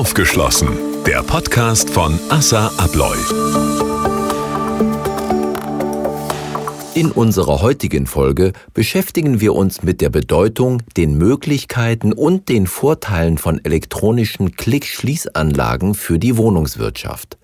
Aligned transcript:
Aufgeschlossen. 0.00 0.78
Der 1.06 1.22
Podcast 1.22 1.90
von 1.90 2.18
Assa 2.30 2.68
Abloy. 2.78 3.18
In 6.94 7.12
unserer 7.12 7.60
heutigen 7.60 8.06
Folge 8.06 8.54
beschäftigen 8.72 9.42
wir 9.42 9.54
uns 9.54 9.82
mit 9.82 10.00
der 10.00 10.08
Bedeutung, 10.08 10.82
den 10.96 11.18
Möglichkeiten 11.18 12.14
und 12.14 12.48
den 12.48 12.66
Vorteilen 12.66 13.36
von 13.36 13.62
elektronischen 13.62 14.56
Klick-Schließanlagen 14.56 15.92
für 15.94 16.18
die 16.18 16.38
Wohnungswirtschaft. 16.38 17.36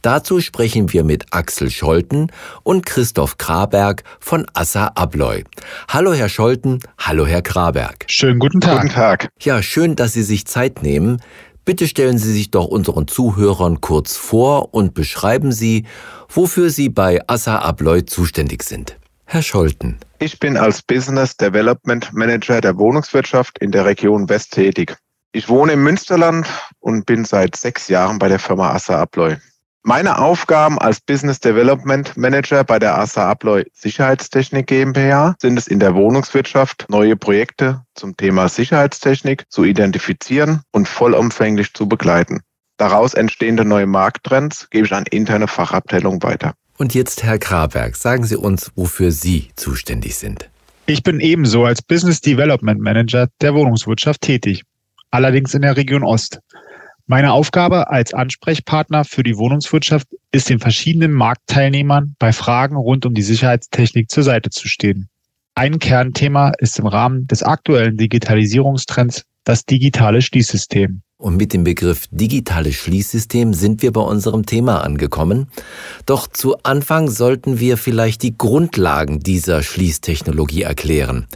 Dazu 0.00 0.40
sprechen 0.40 0.94
wir 0.94 1.04
mit 1.04 1.26
Axel 1.30 1.70
Scholten 1.70 2.28
und 2.62 2.86
Christoph 2.86 3.36
Kraberg 3.36 4.02
von 4.18 4.46
Assa 4.54 4.92
Abloy. 4.94 5.44
Hallo 5.88 6.14
Herr 6.14 6.30
Scholten, 6.30 6.80
hallo 6.98 7.26
Herr 7.26 7.42
Kraberg. 7.42 8.06
Schönen 8.08 8.38
guten 8.38 8.62
Tag. 8.62 8.80
Guten 8.80 8.94
Tag. 8.94 9.28
Ja, 9.42 9.62
schön, 9.62 9.94
dass 9.94 10.14
Sie 10.14 10.22
sich 10.22 10.46
Zeit 10.46 10.82
nehmen. 10.82 11.20
Bitte 11.64 11.86
stellen 11.86 12.18
Sie 12.18 12.32
sich 12.32 12.50
doch 12.50 12.66
unseren 12.66 13.06
Zuhörern 13.06 13.80
kurz 13.80 14.16
vor 14.16 14.74
und 14.74 14.94
beschreiben 14.94 15.52
Sie, 15.52 15.86
wofür 16.28 16.70
Sie 16.70 16.88
bei 16.88 17.20
Assa 17.28 17.58
Abloy 17.58 18.04
zuständig 18.04 18.64
sind. 18.64 18.98
Herr 19.26 19.42
Scholten. 19.42 19.98
Ich 20.18 20.40
bin 20.40 20.56
als 20.56 20.82
Business 20.82 21.36
Development 21.36 22.12
Manager 22.12 22.60
der 22.60 22.76
Wohnungswirtschaft 22.76 23.58
in 23.60 23.70
der 23.70 23.86
Region 23.86 24.28
West 24.28 24.52
tätig. 24.52 24.96
Ich 25.30 25.48
wohne 25.48 25.72
im 25.72 25.84
Münsterland 25.84 26.46
und 26.80 27.06
bin 27.06 27.24
seit 27.24 27.56
sechs 27.56 27.88
Jahren 27.88 28.18
bei 28.18 28.28
der 28.28 28.38
Firma 28.38 28.72
Assa 28.72 29.00
Abloy. 29.00 29.36
Meine 29.84 30.18
Aufgaben 30.18 30.78
als 30.78 31.00
Business 31.00 31.40
Development 31.40 32.16
Manager 32.16 32.62
bei 32.62 32.78
der 32.78 32.96
ASA 32.96 33.28
Abloy 33.28 33.64
Sicherheitstechnik 33.72 34.68
GmbH 34.68 35.34
sind 35.40 35.58
es 35.58 35.66
in 35.66 35.80
der 35.80 35.96
Wohnungswirtschaft, 35.96 36.86
neue 36.88 37.16
Projekte 37.16 37.82
zum 37.96 38.16
Thema 38.16 38.48
Sicherheitstechnik 38.48 39.44
zu 39.48 39.64
identifizieren 39.64 40.60
und 40.70 40.86
vollumfänglich 40.86 41.74
zu 41.74 41.88
begleiten. 41.88 42.42
Daraus 42.76 43.14
entstehende 43.14 43.64
neue 43.64 43.86
Markttrends 43.86 44.70
gebe 44.70 44.86
ich 44.86 44.92
an 44.92 45.04
interne 45.10 45.48
Fachabteilung 45.48 46.22
weiter. 46.22 46.54
Und 46.78 46.94
jetzt, 46.94 47.24
Herr 47.24 47.38
Kraberg, 47.38 47.96
sagen 47.96 48.22
Sie 48.22 48.36
uns, 48.36 48.70
wofür 48.76 49.10
Sie 49.10 49.50
zuständig 49.56 50.14
sind. 50.14 50.48
Ich 50.86 51.02
bin 51.02 51.18
ebenso 51.18 51.64
als 51.64 51.82
Business 51.82 52.20
Development 52.20 52.80
Manager 52.80 53.26
der 53.40 53.52
Wohnungswirtschaft 53.54 54.20
tätig, 54.20 54.62
allerdings 55.10 55.54
in 55.54 55.62
der 55.62 55.76
Region 55.76 56.04
Ost. 56.04 56.38
Meine 57.06 57.32
Aufgabe 57.32 57.90
als 57.90 58.14
Ansprechpartner 58.14 59.04
für 59.04 59.22
die 59.22 59.36
Wohnungswirtschaft 59.36 60.08
ist 60.30 60.48
den 60.48 60.60
verschiedenen 60.60 61.12
Marktteilnehmern 61.12 62.14
bei 62.18 62.32
Fragen 62.32 62.76
rund 62.76 63.04
um 63.04 63.14
die 63.14 63.22
Sicherheitstechnik 63.22 64.10
zur 64.10 64.22
Seite 64.22 64.50
zu 64.50 64.68
stehen. 64.68 65.08
Ein 65.54 65.78
Kernthema 65.78 66.52
ist 66.58 66.78
im 66.78 66.86
Rahmen 66.86 67.26
des 67.26 67.42
aktuellen 67.42 67.96
Digitalisierungstrends 67.96 69.24
das 69.44 69.66
digitale 69.66 70.22
Schließsystem. 70.22 71.02
Und 71.22 71.36
mit 71.36 71.52
dem 71.52 71.62
Begriff 71.62 72.08
digitales 72.10 72.74
Schließsystem 72.74 73.54
sind 73.54 73.80
wir 73.82 73.92
bei 73.92 74.00
unserem 74.00 74.44
Thema 74.44 74.82
angekommen. 74.82 75.46
Doch 76.04 76.26
zu 76.26 76.56
Anfang 76.64 77.08
sollten 77.08 77.60
wir 77.60 77.76
vielleicht 77.76 78.24
die 78.24 78.36
Grundlagen 78.36 79.20
dieser 79.20 79.62
Schließtechnologie 79.62 80.62
erklären. 80.62 81.28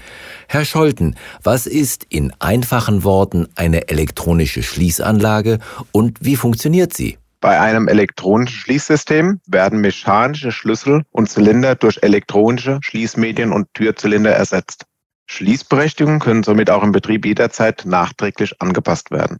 Herr 0.48 0.64
Scholten, 0.64 1.14
was 1.40 1.68
ist 1.68 2.04
in 2.08 2.32
einfachen 2.40 3.04
Worten 3.04 3.46
eine 3.54 3.88
elektronische 3.88 4.64
Schließanlage 4.64 5.60
und 5.92 6.18
wie 6.20 6.34
funktioniert 6.34 6.92
sie? 6.92 7.18
Bei 7.40 7.60
einem 7.60 7.86
elektronischen 7.86 8.58
Schließsystem 8.58 9.38
werden 9.46 9.80
mechanische 9.80 10.50
Schlüssel 10.50 11.04
und 11.12 11.30
Zylinder 11.30 11.76
durch 11.76 12.00
elektronische 12.02 12.80
Schließmedien 12.82 13.52
und 13.52 13.72
Türzylinder 13.72 14.32
ersetzt. 14.32 14.84
Schließberechtigungen 15.26 16.18
können 16.18 16.42
somit 16.42 16.70
auch 16.70 16.82
im 16.82 16.90
Betrieb 16.90 17.24
jederzeit 17.24 17.84
nachträglich 17.84 18.60
angepasst 18.60 19.12
werden. 19.12 19.38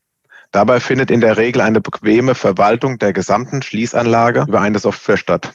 Dabei 0.53 0.81
findet 0.81 1.11
in 1.11 1.21
der 1.21 1.37
Regel 1.37 1.61
eine 1.61 1.81
bequeme 1.81 2.35
Verwaltung 2.35 2.99
der 2.99 3.13
gesamten 3.13 3.63
Schließanlage 3.63 4.45
über 4.49 4.61
eine 4.61 4.79
Software 4.79 5.17
statt. 5.17 5.53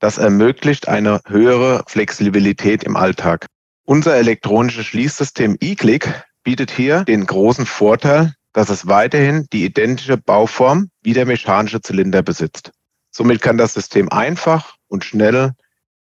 Das 0.00 0.18
ermöglicht 0.18 0.88
eine 0.88 1.20
höhere 1.26 1.84
Flexibilität 1.86 2.84
im 2.84 2.96
Alltag. 2.96 3.46
Unser 3.84 4.16
elektronisches 4.16 4.86
Schließsystem 4.86 5.56
eClick 5.60 6.24
bietet 6.42 6.70
hier 6.70 7.04
den 7.04 7.26
großen 7.26 7.66
Vorteil, 7.66 8.34
dass 8.52 8.68
es 8.68 8.86
weiterhin 8.86 9.46
die 9.52 9.64
identische 9.64 10.16
Bauform 10.16 10.90
wie 11.02 11.12
der 11.12 11.26
mechanische 11.26 11.80
Zylinder 11.80 12.22
besitzt. 12.22 12.72
Somit 13.10 13.40
kann 13.40 13.58
das 13.58 13.74
System 13.74 14.10
einfach 14.10 14.74
und 14.88 15.04
schnell 15.04 15.52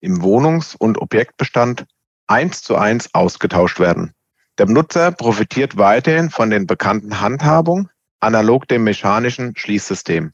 im 0.01 0.23
Wohnungs- 0.23 0.77
und 0.77 0.99
Objektbestand 0.99 1.87
eins 2.27 2.63
zu 2.63 2.77
eins 2.77 3.15
ausgetauscht 3.15 3.81
werden. 3.81 4.13
Der 4.59 4.67
Nutzer 4.67 5.13
profitiert 5.13 5.77
weiterhin 5.77 6.31
von 6.31 6.51
den 6.51 6.67
bekannten 6.67 7.21
Handhabungen 7.21 7.91
analog 8.27 8.67
dem 8.67 8.85
mechanischen 8.85 9.55
Schließsystem. 9.57 10.33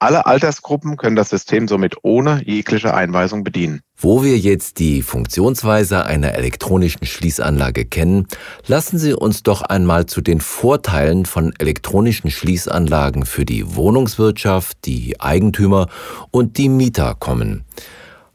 Alle 0.00 0.26
Altersgruppen 0.26 0.96
können 0.96 1.16
das 1.16 1.30
System 1.30 1.66
somit 1.66 1.96
ohne 2.02 2.40
jegliche 2.44 2.94
Einweisung 2.94 3.42
bedienen. 3.42 3.80
Wo 3.96 4.22
wir 4.22 4.38
jetzt 4.38 4.78
die 4.78 5.02
Funktionsweise 5.02 6.04
einer 6.04 6.34
elektronischen 6.34 7.04
Schließanlage 7.04 7.84
kennen, 7.84 8.28
lassen 8.66 8.98
Sie 8.98 9.12
uns 9.12 9.42
doch 9.42 9.62
einmal 9.62 10.06
zu 10.06 10.20
den 10.20 10.40
Vorteilen 10.40 11.26
von 11.26 11.52
elektronischen 11.58 12.30
Schließanlagen 12.30 13.26
für 13.26 13.44
die 13.44 13.74
Wohnungswirtschaft, 13.74 14.76
die 14.84 15.18
Eigentümer 15.18 15.88
und 16.30 16.58
die 16.58 16.68
Mieter 16.68 17.16
kommen. 17.16 17.64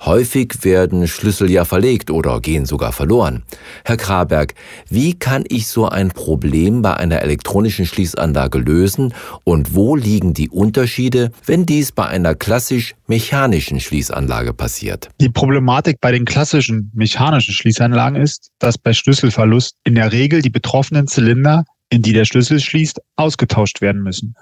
Häufig 0.06 0.66
werden 0.66 1.08
Schlüssel 1.08 1.50
ja 1.50 1.64
verlegt 1.64 2.12
oder 2.12 2.42
gehen 2.42 2.66
sogar 2.66 2.92
verloren. 2.92 3.44
Herr 3.86 3.96
Kraberg, 3.96 4.54
wie 4.90 5.14
kann 5.14 5.46
ich 5.48 5.68
so 5.68 5.88
ein 5.88 6.10
Problem 6.10 6.82
bei 6.82 6.98
einer 6.98 7.22
elektronischen 7.22 7.86
Schließanlage 7.86 8.58
lösen 8.58 9.14
und 9.46 9.76
wo 9.76 9.96
liegen 9.96 10.34
die 10.34 10.50
Unterschiede, 10.50 11.32
wenn 11.46 11.66
dies 11.66 11.94
bei 11.94 12.06
einer 12.06 12.36
klassisch 12.36 12.96
mechanischen 13.08 13.80
Schließanlage 13.80 14.54
passiert? 14.54 15.08
Die 15.22 15.30
Problematik 15.30 16.02
bei 16.02 16.12
den 16.12 16.26
klassischen 16.26 16.92
mechanischen 16.94 17.54
Schließanlagen 17.54 18.22
ist, 18.22 18.52
dass 18.60 18.78
bei 18.78 18.92
Schlüsselverlust 18.92 19.78
in 19.86 19.96
der 19.96 20.12
Regel 20.12 20.42
die 20.42 20.50
betroffenen 20.50 21.08
Zylinder, 21.08 21.64
in 21.90 22.02
die 22.02 22.12
der 22.12 22.26
Schlüssel 22.26 22.60
schließt, 22.60 23.00
ausgetauscht 23.16 23.80
werden 23.80 24.04
müssen. 24.04 24.36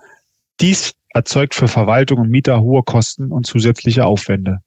Dies 0.59 0.93
erzeugt 1.09 1.53
für 1.53 1.67
Verwaltung 1.67 2.17
und 2.17 2.31
Mieter 2.31 2.61
hohe 2.61 2.81
Kosten 2.81 3.31
und 3.31 3.45
zusätzliche 3.45 4.05
Aufwände. 4.05 4.61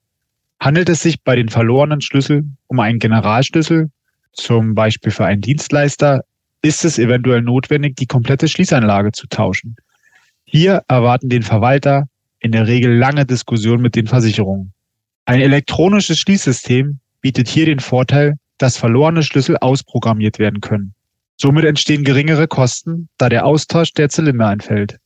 Handelt 0.59 0.89
es 0.89 1.01
sich 1.01 1.23
bei 1.23 1.35
den 1.35 1.49
verlorenen 1.49 2.01
Schlüsseln 2.01 2.57
um 2.67 2.79
einen 2.79 2.99
Generalschlüssel, 2.99 3.89
zum 4.33 4.75
Beispiel 4.75 5.11
für 5.11 5.25
einen 5.25 5.41
Dienstleister, 5.41 6.23
ist 6.61 6.83
es 6.83 6.97
eventuell 6.97 7.41
notwendig, 7.41 7.95
die 7.95 8.07
komplette 8.07 8.47
Schließanlage 8.47 9.11
zu 9.11 9.27
tauschen. 9.27 9.75
Hier 10.45 10.83
erwarten 10.87 11.29
den 11.29 11.43
Verwalter 11.43 12.07
in 12.39 12.51
der 12.51 12.67
Regel 12.67 12.95
lange 12.95 13.25
Diskussionen 13.25 13.81
mit 13.81 13.95
den 13.95 14.07
Versicherungen. 14.07 14.73
Ein 15.25 15.41
elektronisches 15.41 16.19
Schließsystem 16.19 16.99
bietet 17.21 17.47
hier 17.47 17.65
den 17.65 17.79
Vorteil, 17.79 18.35
dass 18.57 18.77
verlorene 18.77 19.23
Schlüssel 19.23 19.57
ausprogrammiert 19.57 20.39
werden 20.39 20.61
können. 20.61 20.93
Somit 21.37 21.65
entstehen 21.65 22.03
geringere 22.03 22.47
Kosten, 22.47 23.09
da 23.17 23.29
der 23.29 23.45
Austausch 23.45 23.91
der 23.93 24.09
Zylinder 24.09 24.51
entfällt. 24.51 24.97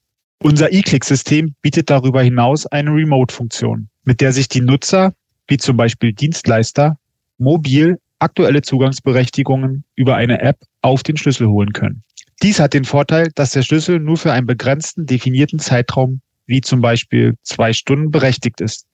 Unser 0.42 0.72
E-Click-System 0.72 1.56
bietet 1.62 1.90
darüber 1.90 2.22
hinaus 2.22 2.66
eine 2.66 2.92
Remote-Funktion, 2.92 3.90
mit 4.04 4.22
der 4.22 4.32
sich 4.32 4.48
die 4.48 4.62
Nutzer 4.62 5.14
wie 5.50 5.58
zum 5.58 5.78
Beispiel 5.78 6.14
Dienstleister, 6.14 6.98
mobil 7.38 8.00
aktuelle 8.20 8.62
Zugangsberechtigungen 8.62 9.84
über 9.96 10.16
eine 10.16 10.42
App 10.42 10.58
auf 10.82 11.04
den 11.04 11.18
Schlüssel 11.18 11.48
holen 11.48 11.74
können. 11.74 12.04
Dies 12.42 12.60
hat 12.60 12.74
den 12.74 12.86
Vorteil, 12.86 13.30
dass 13.36 13.52
der 13.52 13.64
Schlüssel 13.64 14.00
nur 14.00 14.18
für 14.18 14.32
einen 14.32 14.48
begrenzten 14.48 15.06
definierten 15.06 15.60
Zeitraum, 15.60 16.22
wie 16.46 16.62
zum 16.62 16.82
Beispiel 16.82 17.36
zwei 17.44 17.74
Stunden, 17.74 18.12
berechtigt 18.12 18.62
ist. 18.62 18.86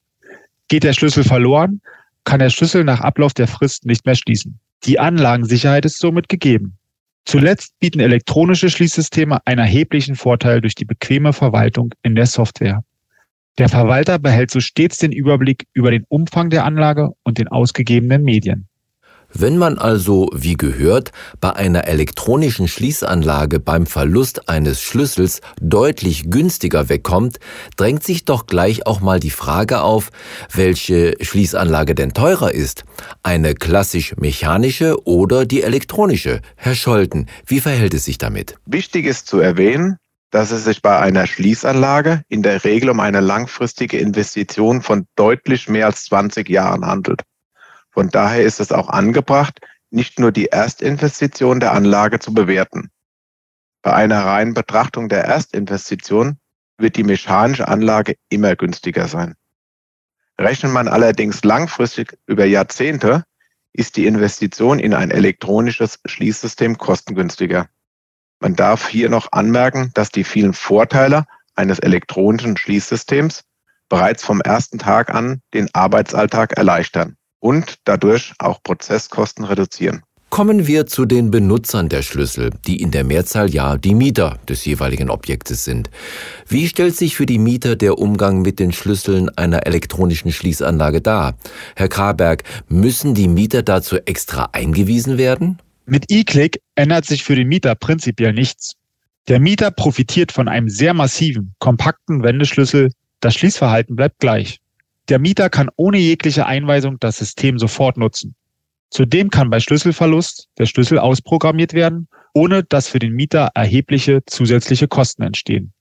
Geht 0.68 0.84
der 0.84 0.94
Schlüssel 0.94 1.24
verloren, 1.24 1.82
kann 2.24 2.40
der 2.40 2.50
Schlüssel 2.50 2.84
nach 2.84 3.02
Ablauf 3.02 3.34
der 3.34 3.48
Frist 3.48 3.86
nicht 3.86 4.06
mehr 4.06 4.16
schließen. 4.16 4.60
Die 4.84 5.00
Anlagensicherheit 5.00 5.86
ist 5.86 6.00
somit 6.00 6.28
gegeben. 6.28 6.78
Zuletzt 7.26 7.74
bieten 7.80 8.00
elektronische 8.00 8.70
Schließsysteme 8.70 9.40
einen 9.46 9.60
erheblichen 9.60 10.16
Vorteil 10.16 10.62
durch 10.62 10.76
die 10.76 10.86
bequeme 10.86 11.34
Verwaltung 11.34 11.94
in 12.04 12.16
der 12.16 12.28
Software. 12.28 12.84
Der 13.58 13.70
Verwalter 13.70 14.20
behält 14.20 14.52
so 14.52 14.60
stets 14.60 14.98
den 14.98 15.14
Überblick 15.14 15.68
über 15.74 15.90
den 15.90 16.04
Umfang 16.10 16.50
der 16.50 16.66
Anlage 16.66 17.12
und 17.24 17.38
den 17.38 17.48
ausgegebenen 17.48 18.24
Medien. 18.24 18.68
Wenn 19.38 19.58
man 19.58 19.78
also, 19.78 20.30
wie 20.34 20.56
gehört, 20.56 21.12
bei 21.42 21.54
einer 21.54 21.88
elektronischen 21.88 22.68
Schließanlage 22.68 23.60
beim 23.60 23.86
Verlust 23.86 24.48
eines 24.48 24.82
Schlüssels 24.82 25.42
deutlich 25.60 26.30
günstiger 26.30 26.88
wegkommt, 26.90 27.40
drängt 27.76 28.04
sich 28.04 28.24
doch 28.24 28.46
gleich 28.46 28.88
auch 28.88 29.02
mal 29.02 29.20
die 29.20 29.32
Frage 29.32 29.82
auf, 29.82 30.12
welche 30.54 31.16
Schließanlage 31.20 31.96
denn 31.96 32.14
teurer 32.14 32.54
ist. 32.54 32.86
Eine 33.24 33.56
klassisch 33.56 34.16
mechanische 34.18 35.06
oder 35.06 35.46
die 35.46 35.64
elektronische? 35.64 36.42
Herr 36.56 36.76
Scholten, 36.76 37.28
wie 37.46 37.60
verhält 37.60 37.94
es 37.94 38.06
sich 38.06 38.18
damit? 38.18 38.56
Wichtig 38.66 39.06
ist 39.06 39.28
zu 39.28 39.40
erwähnen, 39.40 39.98
dass 40.36 40.52
es 40.52 40.66
sich 40.66 40.82
bei 40.82 41.00
einer 41.00 41.28
Schließanlage 41.28 42.24
in 42.28 42.44
der 42.44 42.66
Regel 42.66 42.90
um 42.90 43.00
eine 43.00 43.22
langfristige 43.22 43.98
Investition 43.98 44.82
von 44.82 45.08
deutlich 45.16 45.70
mehr 45.70 45.86
als 45.86 46.04
20 46.08 46.50
Jahren 46.50 46.86
handelt. 46.86 47.22
Von 47.92 48.10
daher 48.10 48.44
ist 48.44 48.60
es 48.60 48.74
auch 48.74 48.90
angebracht, 48.90 49.62
nicht 49.92 50.20
nur 50.20 50.34
die 50.34 50.48
Erstinvestition 50.48 51.62
der 51.62 51.72
Anlage 51.72 52.20
zu 52.20 52.34
bewerten. 52.34 52.90
Bei 53.82 53.94
einer 53.94 54.26
reinen 54.26 54.54
Betrachtung 54.54 55.08
der 55.08 55.24
Erstinvestition 55.24 56.38
wird 56.78 56.98
die 56.98 57.06
mechanische 57.06 57.70
Anlage 57.70 58.16
immer 58.28 58.58
günstiger 58.58 59.08
sein. 59.08 59.36
Rechnet 60.38 60.74
man 60.74 60.90
allerdings 60.90 61.46
langfristig 61.46 62.18
über 62.28 62.44
Jahrzehnte, 62.44 63.24
ist 63.72 63.96
die 63.96 64.06
Investition 64.06 64.80
in 64.80 64.94
ein 64.94 65.12
elektronisches 65.12 65.98
Schließsystem 66.06 66.78
kostengünstiger. 66.78 67.70
Man 68.46 68.56
darf 68.56 68.88
hier 68.88 69.10
noch 69.10 69.32
anmerken, 69.32 69.90
dass 69.96 70.10
die 70.12 70.24
vielen 70.24 70.54
Vorteile 70.54 71.26
eines 71.56 71.80
elektronischen 71.80 72.58
Schließsystems 72.58 73.42
bereits 73.90 74.24
vom 74.24 74.40
ersten 74.40 74.78
Tag 74.78 75.10
an 75.10 75.42
den 75.56 75.68
Arbeitsalltag 75.74 76.56
erleichtern 76.56 77.16
und 77.40 77.78
dadurch 77.86 78.36
auch 78.38 78.62
Prozesskosten 78.62 79.46
reduzieren. 79.46 80.04
Kommen 80.30 80.68
wir 80.68 80.86
zu 80.86 81.06
den 81.06 81.32
Benutzern 81.32 81.90
der 81.90 82.04
Schlüssel, 82.04 82.52
die 82.68 82.80
in 82.80 82.92
der 82.92 83.04
Mehrzahl 83.04 83.50
ja 83.50 83.78
die 83.78 83.96
Mieter 83.96 84.38
des 84.48 84.64
jeweiligen 84.64 85.10
Objektes 85.10 85.66
sind. 85.66 85.90
Wie 86.48 86.68
stellt 86.68 86.96
sich 86.96 87.16
für 87.16 87.26
die 87.26 87.40
Mieter 87.40 87.76
der 87.76 87.98
Umgang 87.98 88.44
mit 88.44 88.60
den 88.60 88.72
Schlüsseln 88.72 89.36
einer 89.36 89.66
elektronischen 89.66 90.32
Schließanlage 90.32 91.02
dar? 91.02 91.34
Herr 91.76 91.88
Kraberg, 91.88 92.44
müssen 92.68 93.16
die 93.16 93.28
Mieter 93.28 93.64
dazu 93.64 93.98
extra 94.06 94.50
eingewiesen 94.52 95.18
werden? 95.18 95.58
Mit 95.88 96.10
eClick 96.10 96.62
ändert 96.74 97.06
sich 97.06 97.24
für 97.24 97.36
den 97.36 97.48
Mieter 97.48 97.76
prinzipiell 97.76 98.34
nichts. 98.34 98.74
Der 99.28 99.40
Mieter 99.40 99.70
profitiert 99.70 100.32
von 100.32 100.48
einem 100.48 100.68
sehr 100.68 100.96
massiven, 100.96 101.54
kompakten 101.60 102.24
Wendeschlüssel. 102.24 102.92
Das 103.20 103.36
Schließverhalten 103.36 103.96
bleibt 103.96 104.18
gleich. 104.20 104.60
Der 105.10 105.20
Mieter 105.20 105.52
kann 105.52 105.70
ohne 105.76 106.00
jegliche 106.00 106.48
Einweisung 106.48 107.00
das 107.00 107.18
System 107.18 107.60
sofort 107.60 107.98
nutzen. 107.98 108.34
Zudem 108.90 109.30
kann 109.30 109.52
bei 109.52 109.60
Schlüsselverlust 109.60 110.48
der 110.58 110.66
Schlüssel 110.66 110.98
ausprogrammiert 110.98 111.74
werden, 111.74 112.08
ohne 112.34 112.64
dass 112.64 112.88
für 112.88 113.00
den 113.00 113.14
Mieter 113.14 113.52
erhebliche 113.54 114.26
zusätzliche 114.26 114.88
Kosten 114.88 115.22
entstehen. 115.22 115.72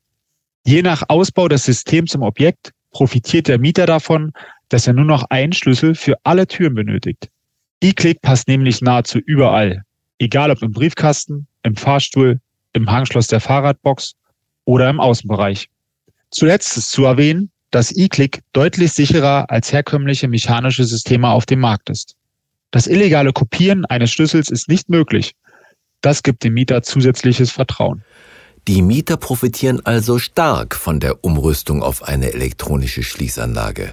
Je 0.66 0.82
nach 0.82 1.02
Ausbau 1.08 1.48
des 1.48 1.64
Systems 1.64 2.14
im 2.14 2.22
Objekt 2.22 2.72
profitiert 2.90 3.48
der 3.48 3.58
Mieter 3.58 3.86
davon, 3.86 4.32
dass 4.68 4.86
er 4.86 4.92
nur 4.92 5.06
noch 5.06 5.24
einen 5.30 5.54
Schlüssel 5.54 5.94
für 5.94 6.16
alle 6.24 6.46
Türen 6.46 6.74
benötigt. 6.74 7.30
E-Click 7.80 8.20
passt 8.20 8.48
nämlich 8.48 8.80
nahezu 8.82 9.18
überall, 9.18 9.82
egal 10.18 10.50
ob 10.50 10.62
im 10.62 10.72
Briefkasten, 10.72 11.46
im 11.62 11.76
Fahrstuhl, 11.76 12.40
im 12.72 12.90
Hangschloss 12.90 13.28
der 13.28 13.40
Fahrradbox 13.40 14.14
oder 14.64 14.88
im 14.90 15.00
Außenbereich. 15.00 15.68
Zuletzt 16.30 16.76
ist 16.76 16.90
zu 16.90 17.04
erwähnen, 17.04 17.50
dass 17.70 17.96
E-Click 17.96 18.40
deutlich 18.52 18.92
sicherer 18.92 19.50
als 19.50 19.72
herkömmliche 19.72 20.28
mechanische 20.28 20.84
Systeme 20.84 21.28
auf 21.28 21.46
dem 21.46 21.60
Markt 21.60 21.90
ist. 21.90 22.16
Das 22.70 22.86
illegale 22.86 23.32
Kopieren 23.32 23.84
eines 23.86 24.10
Schlüssels 24.10 24.48
ist 24.48 24.68
nicht 24.68 24.88
möglich. 24.88 25.34
Das 26.00 26.22
gibt 26.22 26.44
dem 26.44 26.54
Mieter 26.54 26.82
zusätzliches 26.82 27.50
Vertrauen. 27.50 28.04
Die 28.66 28.80
Mieter 28.80 29.18
profitieren 29.18 29.84
also 29.84 30.18
stark 30.18 30.74
von 30.74 30.98
der 30.98 31.22
Umrüstung 31.22 31.82
auf 31.82 32.02
eine 32.02 32.32
elektronische 32.32 33.02
Schließanlage. 33.02 33.92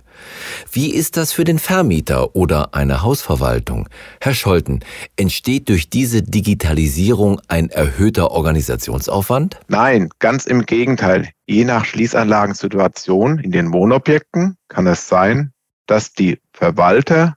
Wie 0.71 0.93
ist 0.93 1.17
das 1.17 1.33
für 1.33 1.43
den 1.43 1.59
Vermieter 1.59 2.37
oder 2.37 2.73
eine 2.73 3.01
Hausverwaltung? 3.01 3.89
Herr 4.21 4.33
Scholten, 4.33 4.79
entsteht 5.17 5.67
durch 5.67 5.89
diese 5.89 6.21
Digitalisierung 6.21 7.41
ein 7.49 7.69
erhöhter 7.69 8.31
Organisationsaufwand? 8.31 9.59
Nein, 9.67 10.09
ganz 10.19 10.45
im 10.45 10.65
Gegenteil. 10.65 11.29
Je 11.47 11.65
nach 11.65 11.83
Schließanlagensituation 11.83 13.39
in 13.39 13.51
den 13.51 13.73
Wohnobjekten 13.73 14.55
kann 14.69 14.87
es 14.87 15.09
sein, 15.09 15.51
dass 15.85 16.13
die 16.13 16.39
Verwalter 16.53 17.35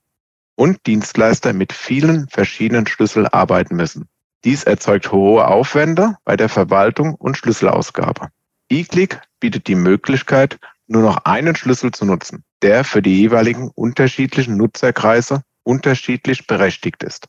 und 0.54 0.86
Dienstleister 0.86 1.52
mit 1.52 1.72
vielen 1.72 2.28
verschiedenen 2.28 2.86
Schlüsseln 2.86 3.26
arbeiten 3.26 3.74
müssen. 3.74 4.06
Dies 4.44 4.64
erzeugt 4.64 5.10
hohe 5.10 5.48
Aufwände 5.48 6.16
bei 6.24 6.36
der 6.36 6.50
Verwaltung 6.50 7.14
und 7.14 7.38
Schlüsselausgabe. 7.38 8.28
eClick 8.68 9.22
bietet 9.40 9.68
die 9.68 9.74
Möglichkeit, 9.74 10.58
nur 10.86 11.00
noch 11.00 11.24
einen 11.24 11.56
Schlüssel 11.56 11.92
zu 11.92 12.04
nutzen, 12.04 12.44
der 12.60 12.84
für 12.84 13.00
die 13.00 13.18
jeweiligen 13.18 13.70
unterschiedlichen 13.74 14.58
Nutzerkreise 14.58 15.42
unterschiedlich 15.62 16.46
berechtigt 16.46 17.02
ist. 17.02 17.26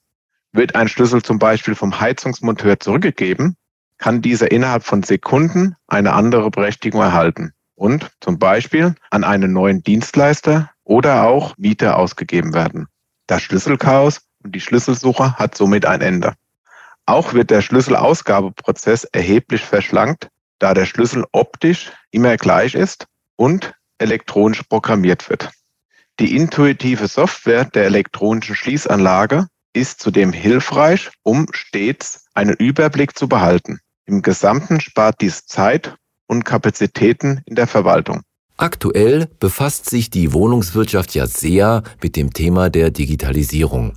Wird 0.51 0.75
ein 0.75 0.89
Schlüssel 0.89 1.21
zum 1.21 1.39
Beispiel 1.39 1.75
vom 1.75 2.01
Heizungsmonteur 2.01 2.81
zurückgegeben, 2.81 3.55
kann 3.97 4.21
dieser 4.21 4.51
innerhalb 4.51 4.83
von 4.83 5.03
Sekunden 5.03 5.75
eine 5.87 6.11
andere 6.11 6.51
Berechtigung 6.51 7.01
erhalten 7.01 7.53
und 7.75 8.11
zum 8.19 8.39
Beispiel 8.39 8.93
an 9.09 9.23
einen 9.23 9.53
neuen 9.53 9.83
Dienstleister 9.83 10.71
oder 10.83 11.23
auch 11.23 11.57
Mieter 11.57 11.97
ausgegeben 11.97 12.53
werden. 12.53 12.87
Das 13.27 13.41
Schlüsselchaos 13.41 14.21
und 14.43 14.53
die 14.53 14.61
Schlüsselsuche 14.61 15.35
hat 15.35 15.55
somit 15.55 15.85
ein 15.85 16.01
Ende. 16.01 16.35
Auch 17.05 17.33
wird 17.33 17.51
der 17.51 17.61
Schlüsselausgabeprozess 17.61 19.03
erheblich 19.05 19.61
verschlankt, 19.61 20.29
da 20.59 20.73
der 20.73 20.85
Schlüssel 20.85 21.25
optisch 21.31 21.91
immer 22.11 22.37
gleich 22.37 22.73
ist 22.73 23.05
und 23.35 23.73
elektronisch 23.99 24.63
programmiert 24.63 25.29
wird. 25.29 25.51
Die 26.19 26.35
intuitive 26.35 27.07
Software 27.07 27.65
der 27.65 27.85
elektronischen 27.85 28.55
Schließanlage 28.55 29.47
ist 29.73 29.99
zudem 29.99 30.31
hilfreich, 30.31 31.09
um 31.23 31.47
stets 31.51 32.25
einen 32.33 32.55
Überblick 32.55 33.17
zu 33.17 33.27
behalten. 33.27 33.79
Im 34.05 34.21
Gesamten 34.21 34.79
spart 34.79 35.19
dies 35.21 35.45
Zeit 35.45 35.95
und 36.27 36.45
Kapazitäten 36.45 37.41
in 37.45 37.55
der 37.55 37.67
Verwaltung. 37.67 38.21
Aktuell 38.57 39.27
befasst 39.41 39.89
sich 39.89 40.09
die 40.09 40.31
Wohnungswirtschaft 40.31 41.13
ja 41.13 41.27
sehr 41.27 41.83
mit 42.01 42.15
dem 42.15 42.31
Thema 42.31 42.69
der 42.69 42.89
Digitalisierung. 42.89 43.93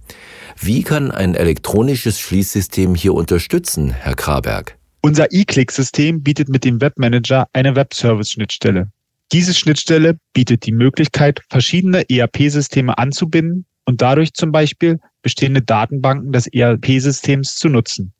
Wie 0.60 0.82
kann 0.82 1.12
ein 1.12 1.37
elektronisches 1.37 2.19
Schließsystem 2.19 2.96
hier 2.96 3.14
unterstützen, 3.14 3.90
Herr 3.90 4.16
Kraberg? 4.16 4.76
Unser 5.00 5.32
E-Click-System 5.32 6.25
bietet 6.25 6.49
mit 6.49 6.64
dem 6.64 6.81
Webmanager 6.81 7.46
eine 7.52 7.76
Web-Service-Schnittstelle. 7.76 8.90
Diese 9.31 9.55
Schnittstelle 9.55 10.19
bietet 10.32 10.66
die 10.66 10.72
Möglichkeit, 10.72 11.40
verschiedene 11.50 12.08
ERP-Systeme 12.10 12.99
anzubinden 12.99 13.64
und 13.84 14.02
dadurch 14.02 14.34
zum 14.34 14.50
Beispiel 14.50 14.99
bestehende 15.22 15.62
Datenbanken 15.62 16.32
des 16.32 16.49
ERP-Systems 16.49 17.55
zu 17.55 17.69
nutzen. 17.69 18.12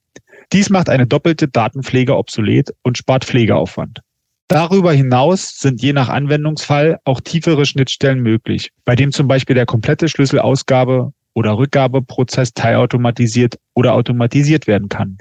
Dies 0.53 0.71
macht 0.71 0.89
eine 0.89 1.07
doppelte 1.07 1.49
Datenpflege 1.49 2.17
obsolet 2.17 2.73
und 2.83 2.97
spart 2.97 3.25
Pflegeaufwand. 3.25 4.03
Darüber 4.49 4.95
hinaus 4.95 5.59
sind 5.59 5.83
je 5.83 5.93
nach 5.93 6.09
Anwendungsfall 6.09 6.99
auch 7.05 7.21
tiefere 7.21 7.67
Schnittstellen 7.67 8.21
möglich, 8.21 8.73
bei 8.87 8.97
dem 8.97 9.13
zum 9.13 9.29
Beispiel 9.29 9.55
der 9.55 9.67
komplette 9.67 10.09
Schlüsselausgabe 10.09 11.13
oder 11.35 11.59
Rückgabeprozess 11.59 12.55
teilautomatisiert 12.55 13.59
oder 13.75 13.93
automatisiert 13.93 14.67
werden 14.67 14.89
kann. 14.89 15.19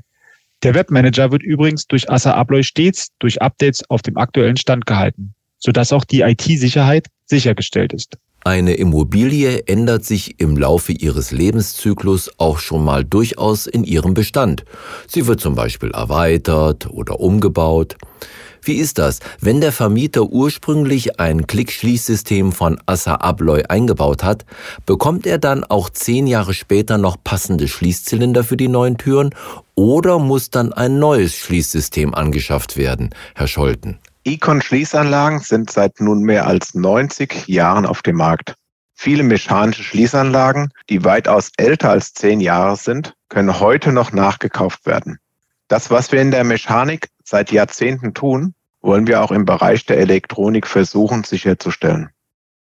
Der 0.63 0.73
Webmanager 0.73 1.29
wird 1.29 1.43
übrigens 1.43 1.87
durch 1.87 2.09
Assa 2.09 2.35
Abloy 2.35 2.63
stets 2.63 3.09
durch 3.19 3.41
Updates 3.41 3.87
auf 3.89 4.01
dem 4.01 4.17
aktuellen 4.17 4.55
Stand 4.55 4.85
gehalten, 4.85 5.33
sodass 5.59 5.91
auch 5.91 6.05
die 6.05 6.21
IT-Sicherheit 6.21 7.07
sichergestellt 7.25 7.91
ist. 7.91 8.17
Eine 8.45 8.75
Immobilie 8.75 9.67
ändert 9.67 10.05
sich 10.05 10.39
im 10.39 10.55
Laufe 10.55 10.93
ihres 10.93 11.31
Lebenszyklus 11.31 12.31
auch 12.37 12.59
schon 12.59 12.85
mal 12.85 13.03
durchaus 13.03 13.67
in 13.67 13.83
ihrem 13.83 14.13
Bestand. 14.13 14.63
Sie 15.05 15.27
wird 15.27 15.41
zum 15.41 15.53
Beispiel 15.53 15.91
erweitert 15.91 16.89
oder 16.89 17.19
umgebaut. 17.19 17.97
Wie 18.67 18.75
ist 18.75 18.97
das, 18.97 19.19
wenn 19.39 19.61
der 19.61 19.71
Vermieter 19.71 20.23
ursprünglich 20.23 21.21
ein 21.21 21.47
Klickschließsystem 21.47 22.51
von 22.51 22.77
Assa 22.85 23.15
Abloy 23.15 23.63
eingebaut 23.63 24.25
hat, 24.25 24.45
bekommt 24.85 25.25
er 25.25 25.37
dann 25.37 25.63
auch 25.63 25.89
zehn 25.89 26.27
Jahre 26.27 26.53
später 26.53 26.97
noch 26.97 27.15
passende 27.23 27.69
Schließzylinder 27.69 28.43
für 28.43 28.57
die 28.57 28.67
neuen 28.67 28.97
Türen 28.97 29.33
oder 29.75 30.19
muss 30.19 30.49
dann 30.49 30.73
ein 30.73 30.99
neues 30.99 31.33
Schließsystem 31.33 32.13
angeschafft 32.13 32.75
werden, 32.75 33.11
Herr 33.35 33.47
Scholten? 33.47 33.99
Econ-Schließanlagen 34.25 35.39
sind 35.39 35.71
seit 35.71 36.01
nun 36.01 36.23
mehr 36.23 36.45
als 36.45 36.73
90 36.73 37.47
Jahren 37.47 37.85
auf 37.85 38.01
dem 38.01 38.17
Markt. 38.17 38.55
Viele 38.95 39.23
mechanische 39.23 39.83
Schließanlagen, 39.83 40.73
die 40.89 41.05
weitaus 41.05 41.51
älter 41.55 41.91
als 41.91 42.13
zehn 42.13 42.41
Jahre 42.41 42.75
sind, 42.75 43.13
können 43.29 43.61
heute 43.61 43.93
noch 43.93 44.11
nachgekauft 44.11 44.85
werden. 44.85 45.19
Das, 45.69 45.89
was 45.89 46.11
wir 46.11 46.21
in 46.21 46.31
der 46.31 46.43
Mechanik 46.43 47.07
seit 47.23 47.53
Jahrzehnten 47.53 48.13
tun, 48.13 48.53
wollen 48.81 49.07
wir 49.07 49.23
auch 49.23 49.31
im 49.31 49.45
Bereich 49.45 49.85
der 49.85 49.97
Elektronik 49.97 50.67
versuchen 50.67 51.23
sicherzustellen. 51.23 52.09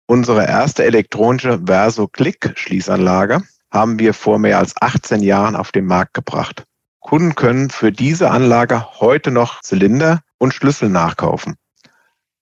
Unsere 0.07 0.47
erste 0.47 0.85
elektronische 0.85 1.61
Verso-Click-Schließanlage 1.67 3.43
haben 3.71 3.99
wir 3.99 4.13
vor 4.13 4.39
mehr 4.39 4.59
als 4.59 4.75
18 4.81 5.23
Jahren 5.23 5.57
auf 5.57 5.73
den 5.73 5.87
Markt 5.87 6.15
gebracht. 6.15 6.65
Kunden 7.01 7.35
können 7.35 7.71
für 7.71 7.91
diese 7.91 8.31
Anlage 8.31 9.01
heute 9.01 9.31
noch 9.31 9.63
Zylinder 9.63 10.21
und 10.39 10.55
Schlüssel 10.55 10.89
nachkaufen. 10.89 11.57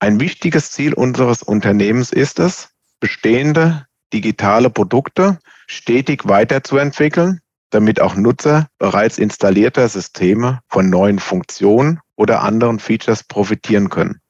Ein 0.00 0.20
wichtiges 0.20 0.72
Ziel 0.72 0.94
unseres 0.94 1.42
Unternehmens 1.42 2.12
ist 2.12 2.38
es, 2.38 2.70
bestehende 3.00 3.86
digitale 4.12 4.70
Produkte 4.70 5.38
stetig 5.66 6.26
weiterzuentwickeln, 6.26 7.40
damit 7.70 8.00
auch 8.00 8.14
Nutzer 8.14 8.68
bereits 8.78 9.18
installierter 9.18 9.88
Systeme 9.88 10.60
von 10.68 10.90
neuen 10.90 11.18
Funktionen 11.18 12.00
oder 12.16 12.42
anderen 12.42 12.78
Features 12.78 13.24
profitieren 13.24 13.88
können. 13.88 14.20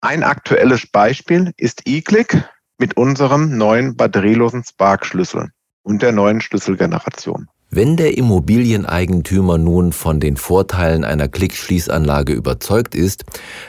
Ein 0.00 0.22
aktuelles 0.24 0.86
Beispiel 0.86 1.52
ist 1.56 1.82
eClick 1.86 2.44
mit 2.78 2.96
unserem 2.96 3.56
neuen 3.56 3.96
batterielosen 3.96 4.64
Spark-Schlüssel 4.64 5.50
und 5.82 6.02
der 6.02 6.12
neuen 6.12 6.40
Schlüsselgeneration. 6.40 7.48
Wenn 7.74 7.96
der 7.96 8.18
Immobilieneigentümer 8.18 9.56
nun 9.56 9.92
von 9.92 10.20
den 10.20 10.36
Vorteilen 10.36 11.04
einer 11.04 11.28
Klickschließanlage 11.28 12.34
überzeugt 12.34 12.94
ist, 12.94 13.24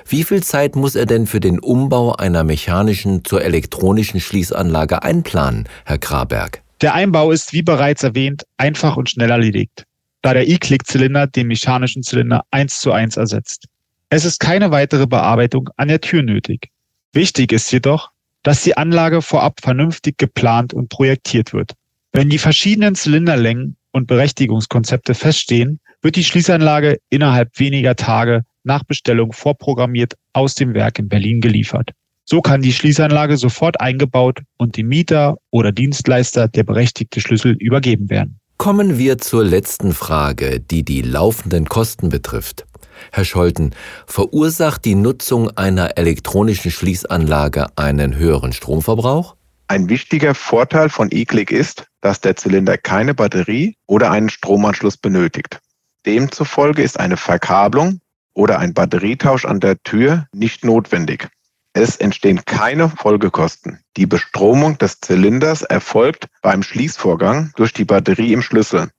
wie 0.05 0.25
viel 0.25 0.43
Zeit 0.43 0.75
muss 0.75 0.96
er 0.96 1.05
denn 1.05 1.25
für 1.25 1.39
den 1.39 1.60
Umbau 1.60 2.13
einer 2.13 2.43
mechanischen 2.43 3.24
zur 3.24 3.43
elektronischen 3.43 4.20
Schließanlage 4.20 5.03
einplanen, 5.03 5.70
Herr 5.86 6.00
Kraberg? 6.00 6.62
Der 6.84 6.96
Einbau 6.96 7.32
ist, 7.32 7.54
wie 7.54 7.62
bereits 7.62 8.04
erwähnt, 8.04 8.44
einfach 8.58 8.98
und 8.98 9.10
schnell 9.10 9.30
erledigt, 9.30 9.86
da 10.22 10.34
der 10.34 10.50
E-Click-Zylinder 10.50 11.28
den 11.28 11.48
mechanischen 11.48 12.04
Zylinder 12.04 12.44
eins 12.52 12.82
zu 12.82 12.92
eins 12.92 13.16
ersetzt. 13.16 13.70
Es 14.10 14.25
ist 14.25 14.42
keine 14.42 14.70
weitere 14.70 15.08
Bearbeitung 15.08 15.70
an 15.78 15.88
der 15.88 16.02
Tür 16.02 16.24
nötig. 16.24 16.72
Wichtig 17.13 17.54
ist 17.54 17.72
jedoch, 17.72 18.12
dass 18.44 18.63
die 18.63 18.75
Anlage 18.75 19.22
vorab 19.22 19.62
vernünftig 19.62 20.18
geplant 20.18 20.74
und 20.74 20.90
projektiert 20.90 21.54
wird. 21.54 21.72
Wenn 22.12 22.30
die 22.30 22.38
verschiedenen 22.38 22.96
Zylinderlängen 22.96 23.78
und 23.94 24.08
Berechtigungskonzepte 24.08 25.16
feststehen, 25.16 25.80
wird 26.02 26.18
die 26.18 26.25
Schließanlage 26.25 26.98
innerhalb 27.10 27.58
weniger 27.60 27.96
Tage 27.96 28.42
nach 28.66 28.84
Bestellung 28.84 29.32
vorprogrammiert 29.32 30.16
aus 30.34 30.56
dem 30.56 30.74
Werk 30.74 31.00
in 31.00 31.08
Berlin 31.08 31.40
geliefert. 31.40 31.92
So 32.25 32.42
kann 32.42 32.62
die 32.62 32.74
Schließanlage 32.74 33.38
sofort 33.38 33.82
eingebaut 33.82 34.42
und 34.58 34.77
dem 34.77 34.88
Mieter 34.88 35.38
oder 35.51 35.72
Dienstleister 35.72 36.48
der 36.48 36.63
berechtigte 36.63 37.20
Schlüssel 37.20 37.56
übergeben 37.60 38.10
werden. 38.10 38.39
Kommen 38.58 38.98
wir 38.98 39.18
zur 39.18 39.44
letzten 39.44 39.94
Frage, 39.94 40.60
die 40.60 40.84
die 40.84 41.01
laufenden 41.01 41.68
Kosten 41.68 42.10
betrifft. 42.10 42.65
Herr 43.12 43.25
Scholten, 43.25 43.72
verursacht 44.08 44.86
die 44.86 44.96
Nutzung 44.96 45.50
einer 45.58 45.98
elektronischen 45.98 46.72
Schließanlage 46.72 47.68
einen 47.75 48.15
höheren 48.15 48.53
Stromverbrauch? 48.53 49.36
Ein 49.68 49.89
wichtiger 49.89 50.36
Vorteil 50.36 50.89
von 50.89 51.10
E-Click 51.12 51.51
ist, 51.51 51.88
dass 52.01 52.22
der 52.22 52.36
Zylinder 52.36 52.77
keine 52.77 53.13
Batterie 53.13 53.75
oder 53.88 54.12
einen 54.12 54.30
Stromanschluss 54.30 54.98
benötigt. 54.98 55.60
Demzufolge 56.06 56.84
ist 56.84 57.00
eine 57.00 57.18
Verkabelung 57.18 58.00
oder 58.34 58.60
ein 58.60 58.74
Batterietausch 58.74 59.46
an 59.46 59.60
der 59.60 59.82
Tür 59.84 60.27
nicht 60.34 60.63
notwendig. 60.63 61.30
Es 61.74 61.98
entstehen 61.98 62.46
keine 62.46 62.88
Folgekosten. 62.88 63.80
Die 63.98 64.06
Bestromung 64.06 64.77
des 64.77 65.00
Zylinders 65.01 65.63
erfolgt 65.63 66.27
beim 66.44 66.62
Schließvorgang 66.62 67.51
durch 67.56 67.74
die 67.74 67.86
Batterie 67.86 68.32
im 68.32 68.44
Schlüssel. 68.44 68.92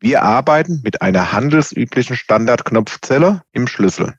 Wir 0.00 0.22
arbeiten 0.22 0.80
mit 0.82 1.02
einer 1.02 1.32
handelsüblichen 1.32 2.16
Standardknopfzelle 2.16 3.42
im 3.52 3.66
Schlüssel. 3.66 4.14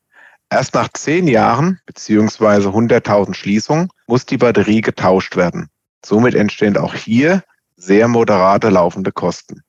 Erst 0.51 0.75
nach 0.75 0.89
zehn 0.89 1.27
Jahren 1.27 1.79
bzw. 1.87 2.67
100.000 2.67 3.33
Schließungen 3.33 3.89
muss 4.05 4.25
die 4.27 4.37
Batterie 4.37 4.81
getauscht 4.81 5.35
werden. 5.35 5.69
Somit 6.05 6.35
entstehen 6.35 6.77
auch 6.77 6.93
hier 6.93 7.43
sehr 7.75 8.07
moderate 8.07 8.69
laufende 8.69 9.11
Kosten. 9.11 9.63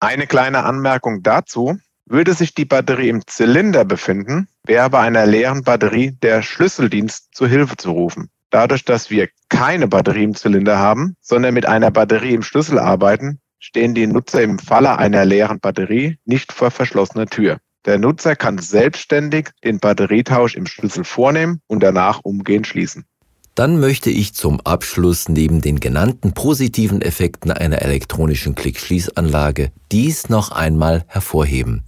Eine 0.00 0.26
kleine 0.26 0.64
Anmerkung 0.64 1.22
dazu. 1.22 1.78
Würde 2.06 2.34
sich 2.34 2.54
die 2.54 2.66
Batterie 2.66 3.08
im 3.08 3.26
Zylinder 3.26 3.84
befinden, 3.84 4.48
wäre 4.66 4.90
bei 4.90 5.00
einer 5.00 5.24
leeren 5.24 5.62
Batterie 5.62 6.12
der 6.12 6.42
Schlüsseldienst 6.42 7.34
zu 7.34 7.46
Hilfe 7.46 7.76
zu 7.76 7.92
rufen. 7.92 8.28
Dadurch, 8.50 8.84
dass 8.84 9.10
wir 9.10 9.28
keine 9.48 9.88
Batterie 9.88 10.24
im 10.24 10.34
Zylinder 10.34 10.78
haben, 10.78 11.16
sondern 11.20 11.54
mit 11.54 11.66
einer 11.66 11.90
Batterie 11.90 12.34
im 12.34 12.42
Schlüssel 12.42 12.78
arbeiten, 12.78 13.40
stehen 13.58 13.94
die 13.94 14.06
Nutzer 14.06 14.42
im 14.42 14.58
Falle 14.58 14.98
einer 14.98 15.24
leeren 15.24 15.60
Batterie 15.60 16.18
nicht 16.26 16.52
vor 16.52 16.70
verschlossener 16.70 17.26
Tür. 17.26 17.58
Der 17.86 17.98
Nutzer 17.98 18.36
kann 18.36 18.58
selbstständig 18.58 19.50
den 19.64 19.78
Batterietausch 19.78 20.54
im 20.54 20.66
Schlüssel 20.66 21.04
vornehmen 21.04 21.60
und 21.66 21.82
danach 21.82 22.20
umgehend 22.22 22.66
schließen. 22.66 23.06
Dann 23.54 23.78
möchte 23.78 24.10
ich 24.10 24.34
zum 24.34 24.60
Abschluss 24.62 25.28
neben 25.28 25.60
den 25.60 25.78
genannten 25.78 26.32
positiven 26.32 27.00
Effekten 27.00 27.52
einer 27.52 27.82
elektronischen 27.82 28.56
Klickschließanlage 28.56 29.70
dies 29.92 30.28
noch 30.28 30.50
einmal 30.50 31.04
hervorheben. 31.06 31.84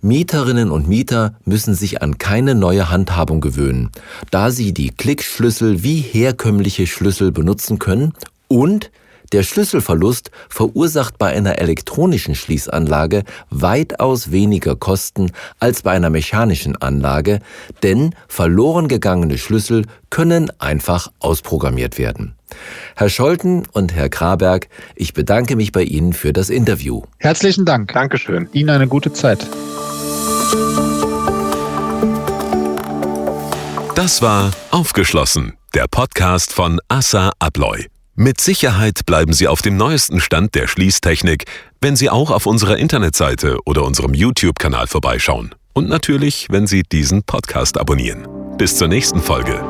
Mieterinnen 0.00 0.70
und 0.70 0.88
Mieter 0.88 1.34
müssen 1.44 1.74
sich 1.74 2.02
an 2.02 2.18
keine 2.18 2.54
neue 2.54 2.88
Handhabung 2.90 3.40
gewöhnen, 3.40 3.90
da 4.30 4.52
sie 4.52 4.72
die 4.72 4.90
Klickschlüssel 4.90 5.82
wie 5.82 6.00
herkömmliche 6.00 6.86
Schlüssel 6.86 7.32
benutzen 7.32 7.80
können 7.80 8.12
und 8.46 8.92
der 9.32 9.42
Schlüsselverlust 9.42 10.30
verursacht 10.48 11.18
bei 11.18 11.28
einer 11.28 11.58
elektronischen 11.58 12.34
Schließanlage 12.34 13.24
weitaus 13.50 14.30
weniger 14.30 14.76
Kosten 14.76 15.32
als 15.58 15.82
bei 15.82 15.92
einer 15.92 16.10
mechanischen 16.10 16.76
Anlage, 16.76 17.40
denn 17.82 18.14
verloren 18.28 18.88
gegangene 18.88 19.38
Schlüssel 19.38 19.86
können 20.10 20.50
einfach 20.58 21.10
ausprogrammiert 21.18 21.98
werden. 21.98 22.34
Herr 22.96 23.08
Scholten 23.08 23.64
und 23.72 23.94
Herr 23.94 24.08
Kraberg, 24.08 24.68
ich 24.94 25.14
bedanke 25.14 25.56
mich 25.56 25.72
bei 25.72 25.82
Ihnen 25.82 26.12
für 26.12 26.32
das 26.32 26.50
Interview. 26.50 27.02
Herzlichen 27.18 27.64
Dank. 27.64 27.92
Dankeschön. 27.92 28.48
Ihnen 28.52 28.70
eine 28.70 28.88
gute 28.88 29.12
Zeit. 29.12 29.46
Das 33.94 34.20
war 34.20 34.50
Aufgeschlossen, 34.70 35.54
der 35.74 35.86
Podcast 35.90 36.52
von 36.52 36.80
Assa 36.88 37.32
Abloy. 37.38 37.91
Mit 38.14 38.42
Sicherheit 38.42 39.06
bleiben 39.06 39.32
Sie 39.32 39.48
auf 39.48 39.62
dem 39.62 39.78
neuesten 39.78 40.20
Stand 40.20 40.54
der 40.54 40.68
Schließtechnik, 40.68 41.44
wenn 41.80 41.96
Sie 41.96 42.10
auch 42.10 42.30
auf 42.30 42.44
unserer 42.44 42.76
Internetseite 42.76 43.56
oder 43.64 43.84
unserem 43.84 44.12
YouTube-Kanal 44.12 44.86
vorbeischauen. 44.86 45.54
Und 45.72 45.88
natürlich, 45.88 46.48
wenn 46.50 46.66
Sie 46.66 46.82
diesen 46.82 47.22
Podcast 47.22 47.78
abonnieren. 47.78 48.28
Bis 48.58 48.76
zur 48.76 48.88
nächsten 48.88 49.22
Folge. 49.22 49.64